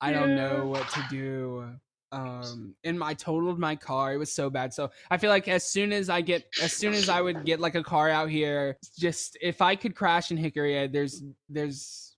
[0.00, 1.68] i don't know what to do.
[2.10, 4.74] Um and i totaled my car it was so bad.
[4.74, 7.58] So i feel like as soon as i get as soon as i would get
[7.58, 12.16] like a car out here just if i could crash in hickory uh, there's there's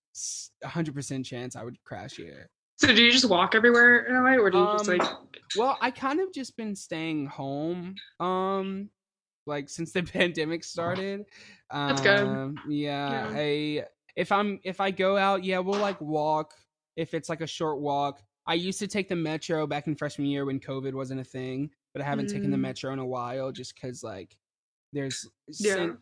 [0.64, 2.50] a hundred percent chance i would crash here.
[2.76, 5.08] So do you just walk everywhere in LA or do you just Um, like
[5.56, 8.90] Well, I kind of just been staying home, um,
[9.46, 11.24] like since the pandemic started.
[11.70, 12.56] Um, That's good.
[12.68, 13.32] Yeah, Yeah.
[13.36, 13.84] I
[14.16, 16.54] if I'm if I go out, yeah, we'll like walk.
[16.96, 20.28] If it's like a short walk, I used to take the metro back in freshman
[20.28, 22.60] year when COVID wasn't a thing, but I haven't taken the Mm.
[22.60, 24.36] metro in a while just because like
[24.92, 25.74] there's Yeah.
[25.74, 25.98] sen-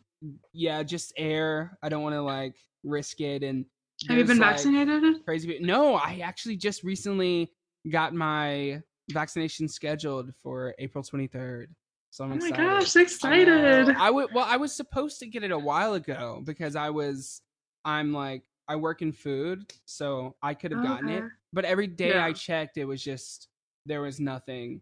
[0.53, 1.77] yeah, just air.
[1.81, 3.65] I don't want to like risk it and.
[4.07, 5.23] have you been like, vaccinated?
[5.25, 5.57] crazy.
[5.61, 7.51] No, I actually just recently
[7.89, 11.67] got my vaccination scheduled for April 23rd.
[12.13, 12.63] So I'm Oh my excited.
[12.63, 13.89] gosh, so I excited.
[13.97, 17.41] I would well, I was supposed to get it a while ago because I was
[17.85, 21.23] I'm like I work in food, so I could have gotten it.
[21.53, 23.47] But every day I checked, it was just
[23.87, 24.81] there was nothing.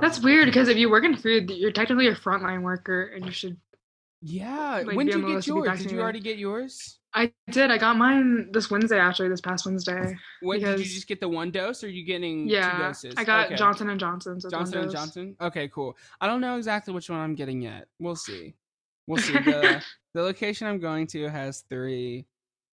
[0.00, 3.26] That's um, weird because if you work in food, you're technically a frontline worker and
[3.26, 3.58] you should
[4.22, 4.82] Yeah.
[4.86, 5.78] like, when did you get list to be yours?
[5.82, 6.98] Did you already get yours?
[7.12, 7.70] I did.
[7.70, 10.16] I got mine this Wednesday actually, this past Wednesday.
[10.42, 12.78] When did you just get the one dose or are you getting two Yeah.
[12.88, 13.14] doses?
[13.16, 13.56] I got Okay.
[13.56, 14.40] Johnson and Johnson.
[14.40, 14.90] So it's one Johnson and.
[14.90, 15.36] Johnson.
[15.40, 15.96] Okay, cool.
[16.20, 17.88] I don't know exactly which one I'm getting yet.
[17.98, 18.54] We'll see.
[19.06, 19.32] We'll see.
[19.32, 19.82] The
[20.14, 22.26] the location I'm going to has three.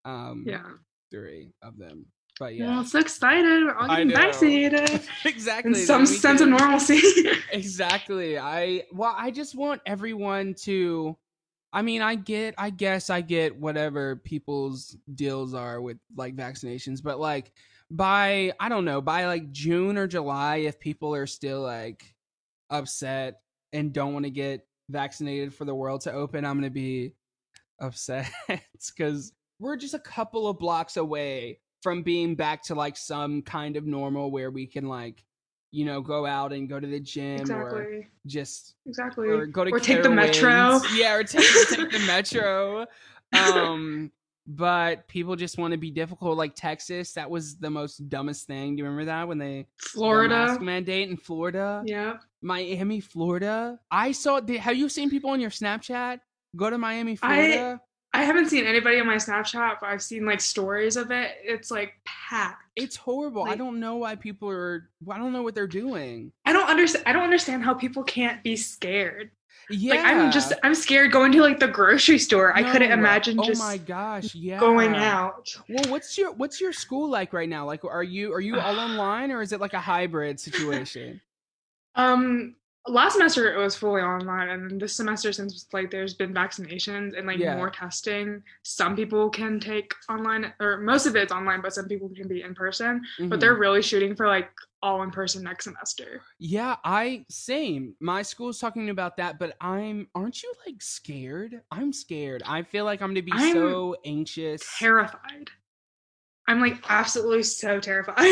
[0.05, 0.63] Um, Yeah.
[1.11, 2.05] three of them.
[2.39, 2.67] But Yeah.
[2.67, 3.63] Well, so excited.
[3.65, 5.01] We're all getting vaccinated.
[5.25, 5.71] exactly.
[5.71, 7.01] In some sense of normalcy.
[7.51, 11.17] exactly i well i just want everyone to
[11.73, 17.01] i mean i get i guess i get whatever people's deals are with like vaccinations
[17.01, 17.51] but like
[17.89, 22.13] by i don't know by like june or july if people are still like
[22.69, 23.41] upset
[23.73, 27.13] and don't want to get vaccinated for the world to open i'm gonna be
[27.79, 33.41] upset because we're just a couple of blocks away from being back to like some
[33.41, 35.23] kind of normal where we can like
[35.71, 39.27] you know go out and go to the gym or just Exactly.
[39.27, 40.79] or go to Or take the metro.
[40.95, 42.85] Yeah or take, take the metro.
[43.33, 44.11] Um
[44.49, 46.37] but people just want to be difficult.
[46.37, 48.75] Like texas that was the most dumbest thing.
[48.75, 50.33] Do you remember that when they the Florida.
[50.47, 51.83] mask mandate in florida?
[51.85, 52.17] Yeah.
[52.41, 53.79] miami florida?
[53.91, 56.19] I saw have you seen people on your snapchat?
[56.55, 57.79] Go to miami florida?
[57.81, 61.31] I haven't seen anybody on my Snapchat, but I've seen like stories of it.
[61.43, 62.63] It's like packed.
[62.75, 66.53] it's horrible i don't know why people are i don't know what they're doing I
[66.53, 67.03] don't understand.
[67.07, 69.31] I don't understand how people can't be scared.
[69.69, 72.55] yeah Like I'm just, I'm scared going to like the grocery store.
[72.55, 72.95] I couldn't No.
[72.95, 75.49] imagine oh just my gosh yeah going out.
[75.69, 77.65] Well, what's your what's your school like right now?
[77.65, 81.19] Like, are you are you all online or is it like a hybrid situation?
[81.95, 82.55] Um,
[82.87, 87.27] last semester it was fully online, and this semester, since like there's been vaccinations and
[87.27, 87.55] like Yeah.
[87.55, 92.09] more testing, some people can take online, or most of it's online, but some people
[92.15, 93.01] can be in person.
[93.19, 93.39] But Mhm.
[93.39, 94.49] they're really shooting for like
[94.81, 96.21] all in person next semester.
[96.39, 97.95] yeah, I same.
[97.99, 101.61] My school's talking about that, but I'm aren't you like scared?
[101.71, 102.43] I'm scared.
[102.45, 104.63] I feel like I'm gonna be I'm so anxious.
[104.77, 105.49] Terrified.
[106.47, 108.25] I'm like absolutely so terrified,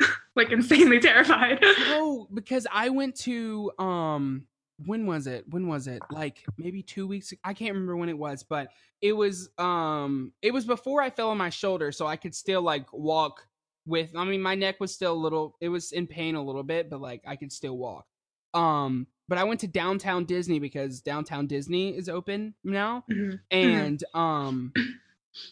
[0.42, 1.62] like insanely terrified.
[1.62, 4.46] No, because I went to um
[4.86, 5.44] when was it?
[5.50, 6.02] When was it?
[6.10, 8.68] Like maybe 2 weeks I can't remember when it was, but
[9.02, 12.62] it was um it was before I fell on my shoulder so I could still
[12.62, 13.46] like walk
[13.86, 16.62] with I mean my neck was still a little it was in pain a little
[16.62, 18.06] bit, but like I could still walk.
[18.54, 23.38] Um but I went to downtown Disney because downtown Disney is open now Mhm.
[23.50, 24.72] and um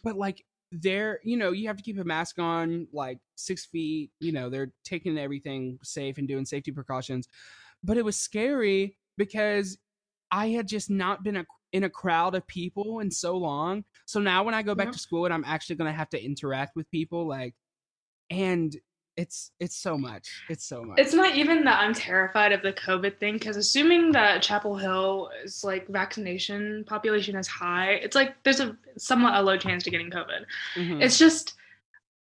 [0.02, 4.10] but like there you know you have to keep a mask on like six feet
[4.20, 7.28] you know they're taking everything safe and doing safety precautions.
[7.82, 9.78] But it was scary because
[10.30, 13.84] i had just not been a, in a crowd of people in so long.
[14.04, 16.22] So now when i go back to school and i'm actually going to have to
[16.22, 17.54] interact with people like
[18.30, 18.76] and
[19.18, 22.72] it's it's so much it's so much It's not even that I'm terrified of the
[22.72, 28.36] COVID thing, because assuming that Chapel Hill is like vaccination population is high, it's like
[28.44, 30.44] there's a somewhat a low chance to getting COVID.
[30.76, 31.02] Mhm.
[31.02, 31.54] It's just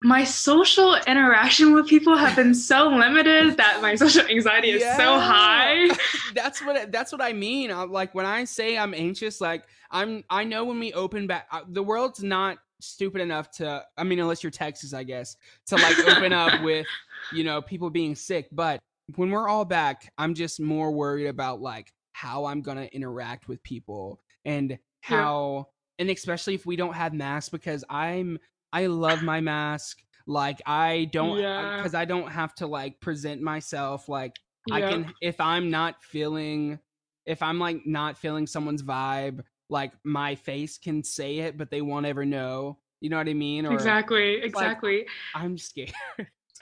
[0.02, 5.18] my social interaction with people have been so limited that my social anxiety is so
[5.18, 5.88] high.
[6.34, 7.70] that's what that's what I mean.
[7.70, 11.46] i like when I say I'm anxious, like I'm I know when we open back,
[11.52, 13.84] uh, the world's not stupid enough to.
[13.96, 16.86] I mean, unless you're Texas, I guess, to like open up with
[17.32, 18.48] you know people being sick.
[18.52, 18.80] But
[19.16, 23.62] when we're all back, I'm just more worried about like how I'm gonna interact with
[23.62, 25.66] people and how
[25.98, 28.38] and especially if we don't have masks because I'm
[28.72, 29.98] I love my mask.
[30.26, 31.76] Like I don't Yeah.
[31.76, 34.36] because I don't have to like present myself like
[34.70, 36.78] I can if I'm not feeling
[37.26, 41.80] if I'm like not feeling someone's vibe, like my face can say it, but they
[41.80, 42.78] won't ever know.
[43.00, 43.64] You know what I mean?
[43.66, 45.06] Or Exactly, exactly.
[45.34, 45.92] I'm scared.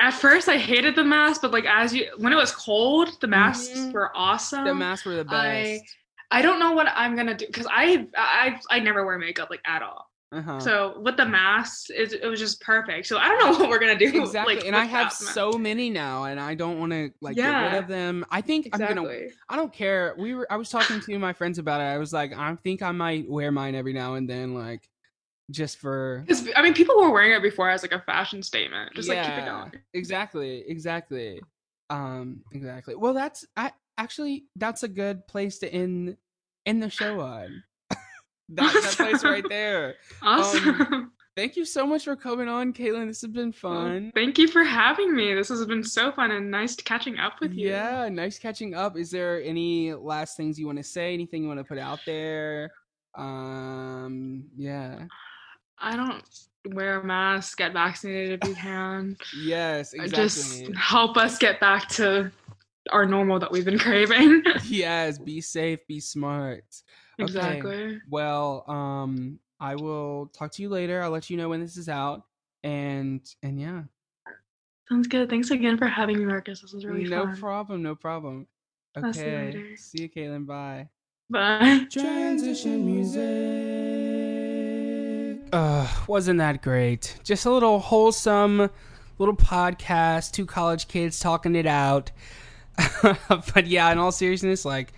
[0.01, 3.27] At first, I hated the mask, but like as you, when it was cold, the
[3.27, 3.93] masks Mhm.
[3.93, 4.65] were awesome.
[4.65, 5.35] the masks were the best.
[5.37, 5.81] I-
[6.31, 9.63] I don't know what I'm gonna do because I, I I never wear makeup like
[9.67, 10.11] at all.
[10.31, 10.61] Uh-huh.
[10.61, 13.07] So with the masks, it, it was just perfect.
[13.07, 14.23] So I don't know what we're gonna do.
[14.23, 14.57] exactly.
[14.57, 17.83] like, and I have so many now and I don't want to like get rid
[17.83, 18.27] of them.
[18.31, 19.09] I think I'm gonna
[19.49, 20.15] I don't care.
[20.19, 21.85] We were I was talking to my friends about it.
[21.85, 24.89] I was like, I think I might wear mine every now and then, like
[25.51, 28.95] just for I mean, people were wearing it before as like a fashion statement.
[28.95, 29.73] Just like keep it going.
[29.95, 31.41] Exactly, exactly.
[31.89, 32.95] Um, exactly.
[32.95, 36.19] Well, that's I actually that's a good place to end
[36.67, 37.63] end the show on.
[38.51, 39.97] That, that place right there.
[40.23, 41.13] Awesome.
[41.39, 43.07] Thank you so much for coming on, Caitlin.
[43.07, 44.11] This has been fun.
[44.13, 45.35] thank you for having me.
[45.35, 47.69] This has been so fun and nice catching up with you.
[47.69, 48.97] Yeah, nice catching up.
[48.97, 51.15] Is there any last things you want to say?
[51.15, 52.73] Anything you want to put out there?
[53.15, 55.05] Um, yeah.
[55.79, 56.25] I don't
[56.75, 57.59] wear a mask.
[57.59, 59.17] Get vaccinated if you can.
[59.41, 60.25] Yes, exactly.
[60.25, 62.33] Just help us get back to
[62.91, 64.43] our normal that we've been craving.
[64.65, 66.65] yes, be safe, be smart.
[67.21, 67.25] Okay.
[67.25, 67.99] exactly.
[68.09, 71.03] Well, um, I will talk to you later.
[71.03, 72.23] I'll let you know when this is out.
[72.65, 73.83] And and yeah,
[74.89, 75.29] Sounds good.
[75.29, 76.63] Thanks again for having me, Marcus.
[76.63, 77.35] This was really no fun.
[77.35, 78.47] No problem, no problem.
[78.97, 79.77] I'll see you Okay, later.
[79.77, 80.47] see you, Caitlin.
[80.47, 80.89] Bye.
[81.31, 81.85] Bye.
[81.91, 83.23] Transition music.
[85.53, 87.17] uh, wasn't that great.
[87.23, 88.71] Just a little wholesome
[89.19, 92.11] little podcast, two college kids talking it out.
[93.55, 94.93] but yeah, in all seriousness, like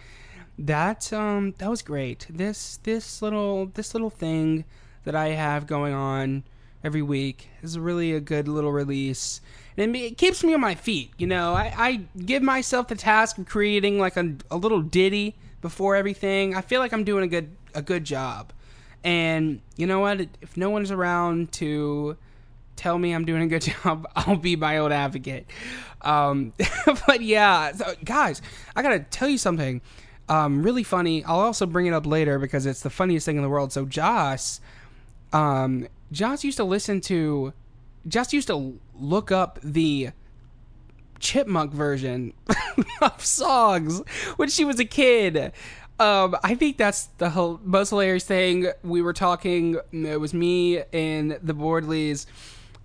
[0.59, 2.27] that um that was great.
[2.29, 4.65] This this little this little thing
[5.05, 6.45] that I have going on
[6.83, 9.41] every week is really a good little release.
[9.77, 11.55] And it keeps me on my feet, you know.
[11.55, 16.55] I, I give myself the task of creating like a, a little ditty before everything.
[16.55, 18.53] I feel like I'm doing a good a good job.
[19.03, 20.21] And you know what?
[20.43, 22.17] If no one's around to
[22.81, 25.47] tell me I'm doing a good job, I'll be my own advocate.
[26.01, 26.55] Um,
[27.07, 28.41] but yeah, so guys,
[28.75, 29.83] I gotta tell you something.
[30.31, 31.23] Um, really funny.
[31.25, 33.73] I'll also bring it up later because it's the funniest thing in the world.
[33.73, 34.61] So Joss,
[35.33, 37.53] um, Joss used to listen to,
[38.09, 40.11] Joss used to look up the
[41.19, 42.33] chipmunk version
[43.03, 44.01] of songs
[44.37, 45.53] when she was a kid.
[45.99, 48.69] Um, I think that's the most hilarious thing.
[48.83, 49.79] We were talking.
[49.93, 52.27] It was me and the Boardleys,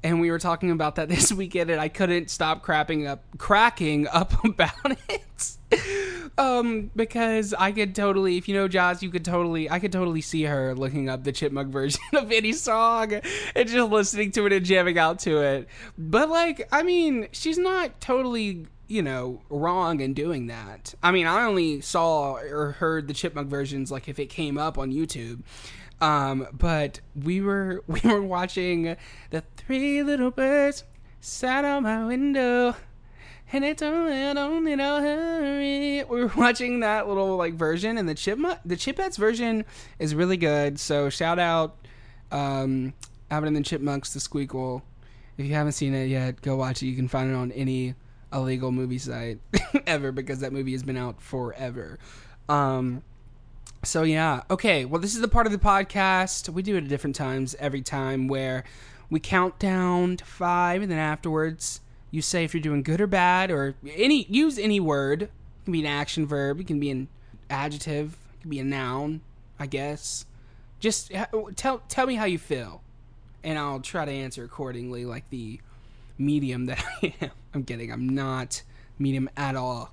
[0.05, 4.07] and we were talking about that this weekend, and I couldn't stop crapping up, cracking
[4.07, 4.71] up about
[5.09, 6.31] it.
[6.37, 10.21] um, because I could totally, if you know Joss, you could totally, I could totally
[10.21, 13.13] see her looking up the chipmunk version of any song
[13.55, 15.67] and just listening to it and jamming out to it.
[15.97, 20.93] But like, I mean, she's not totally you know, wrong in doing that.
[21.01, 24.77] I mean, I only saw or heard the chipmunk versions like if it came up
[24.77, 25.41] on YouTube.
[26.01, 28.95] Um, but we were we were watching
[29.29, 30.83] the three little birds
[31.21, 32.75] sat on my window
[33.51, 36.03] and it's only a hurry.
[36.03, 39.65] We were watching that little like version and the chipmunk the chipettes version
[39.99, 40.79] is really good.
[40.79, 41.77] So shout out
[42.31, 42.93] um
[43.31, 44.81] Alvin and the Chipmunks the Squeakquel.
[45.37, 46.87] If you haven't seen it yet, go watch it.
[46.87, 47.95] You can find it on any
[48.31, 49.39] illegal movie site
[49.87, 51.99] ever because that movie has been out forever.
[52.47, 53.03] Um,
[53.85, 54.83] so yeah, okay.
[54.85, 57.81] Well, this is the part of the podcast we do it at different times every
[57.81, 58.63] time where
[59.09, 63.07] we count down to five, and then afterwards you say if you're doing good or
[63.07, 65.23] bad, or any use any word.
[65.23, 65.29] It
[65.65, 66.59] can be an action verb.
[66.59, 67.07] It can be an
[67.49, 68.17] adjective.
[68.35, 69.21] It can be a noun.
[69.57, 70.25] I guess.
[70.79, 71.11] Just
[71.55, 72.81] tell tell me how you feel,
[73.43, 75.59] and I'll try to answer accordingly, like the
[76.17, 77.31] medium that I am.
[77.53, 77.91] I'm kidding.
[77.91, 78.61] I'm not
[78.99, 79.91] medium at all.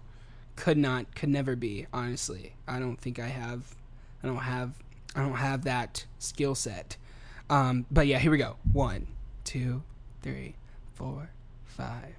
[0.57, 1.87] Could not, could never be.
[1.93, 3.75] Honestly, I don't think I have.
[4.23, 4.75] I don't have.
[5.15, 6.97] I don't have that skill set.
[7.51, 8.57] Um, but yeah, here we go.
[8.73, 9.09] One,
[9.45, 9.83] two,
[10.23, 10.55] three,
[10.95, 11.31] four,
[11.65, 12.15] five.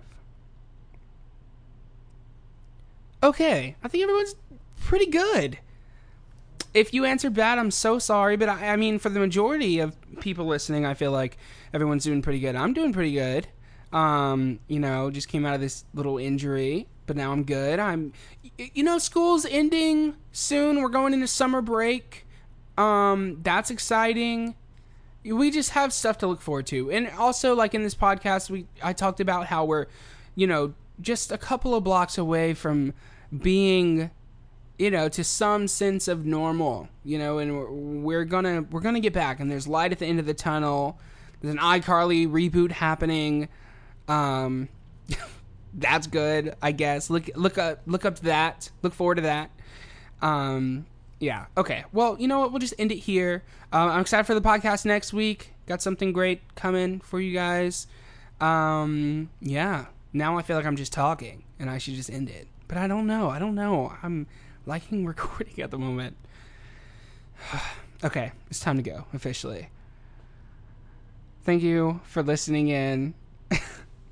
[3.24, 4.36] Okay, I think everyone's
[4.82, 5.58] pretty good.
[6.74, 9.96] If you answered bad, I'm so sorry, but I, I mean, for the majority of
[10.20, 11.38] people listening, I feel like
[11.74, 12.56] everyone's doing pretty good.
[12.56, 13.48] I'm doing pretty good.
[13.94, 17.80] Um, you know, just came out of this little injury, but now I'm good.
[17.80, 18.14] I'm,
[18.58, 20.82] you know, school's ending soon.
[20.82, 22.26] We're going into summer break.
[22.78, 24.56] Um, that's exciting.
[25.24, 28.66] We just have stuff to look forward to, and also like in this podcast, we
[28.82, 29.86] I talked about how we're,
[30.36, 32.94] you know, just a couple of blocks away from
[33.42, 34.12] being
[34.78, 39.00] you know to some sense of normal you know and we're, we're, gonna we're gonna
[39.00, 41.00] get back and there's light at the end of the tunnel
[41.42, 43.48] there's an iCarly reboot happening
[44.08, 44.68] um,
[45.74, 47.10] that's good, I guess.
[47.10, 48.70] Look look up look up to that.
[48.82, 49.50] Look forward to that.
[50.22, 50.86] Um,
[51.20, 51.46] yeah.
[51.58, 51.86] Okay.
[51.92, 52.52] Well, you know what?
[52.52, 53.44] We'll just end it here.
[53.72, 55.54] Um, I'm excited for the podcast next week.
[55.68, 57.88] Got something great coming for you guys.
[58.40, 59.86] Um, yeah.
[60.12, 62.48] Now I feel like I'm just talking, and I should just end it.
[62.68, 63.30] But I don't know.
[63.30, 63.94] I don't know.
[64.04, 64.28] I'm
[64.66, 66.18] liking recording at the moment.
[68.04, 69.70] okay, it's time to go officially.
[71.44, 73.14] Thank you for listening in.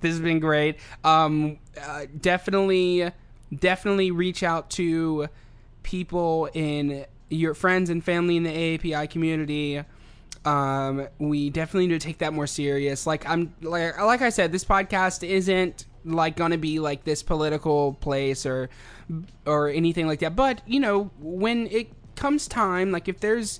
[0.02, 0.78] This has been great.
[1.04, 3.12] Um, uh, definitely,
[3.58, 5.28] definitely reach out to
[5.84, 9.84] people in your friends and family in the AAPI community.
[10.44, 13.06] Um, we definitely need to take that more serious.
[13.06, 17.94] Like I'm, like, like I said, this podcast isn't like gonna be like this political
[17.94, 18.70] place or
[19.46, 20.36] or anything like that.
[20.36, 23.60] But you know, when it comes time, like if there's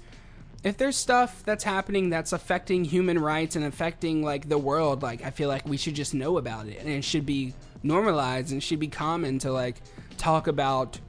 [0.64, 5.24] if there's stuff that's happening that's affecting human rights and affecting like the world, like
[5.24, 8.62] I feel like we should just know about it and it should be normalized and
[8.62, 9.82] should be common to like
[10.18, 11.00] talk about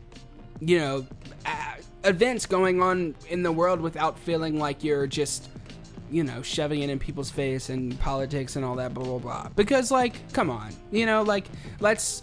[0.61, 1.07] you know
[2.05, 5.51] events going on in the world without feeling like you're just
[6.11, 9.49] you know shoving it in people's face and politics and all that blah blah blah.
[9.55, 11.47] Because like come on you know like
[11.81, 12.23] let's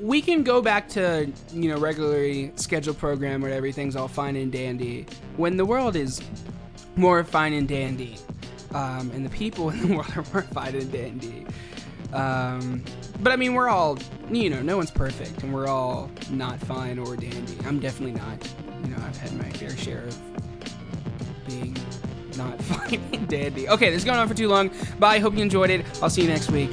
[0.00, 4.52] we can go back to you know regularly scheduled program where everything's all fine and
[4.52, 5.06] dandy
[5.36, 6.20] when the world is
[7.00, 8.16] more fine and dandy.
[8.72, 11.46] Um, and the people in the world are more fine and dandy.
[12.12, 12.84] Um,
[13.20, 13.98] but I mean, we're all,
[14.30, 17.56] you know, no one's perfect, and we're all not fine or dandy.
[17.64, 18.54] I'm definitely not.
[18.84, 21.76] You know, I've had my fair share of being
[22.36, 23.68] not fine and dandy.
[23.68, 24.70] Okay, this is going on for too long.
[24.98, 25.18] Bye.
[25.18, 25.84] Hope you enjoyed it.
[26.02, 26.70] I'll see you next week.